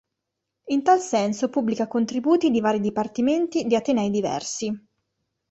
[0.69, 4.75] In tal senso pubblica contributi di vari dipartimenti di atenei diversi.